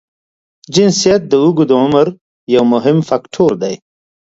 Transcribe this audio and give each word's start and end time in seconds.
جنسیت 0.73 1.21
د 1.27 1.33
اوږد 1.43 1.69
عمر 1.81 2.07
یو 2.55 2.63
مهم 2.73 2.97
فاکټور 3.07 3.51
دی. 3.61 3.73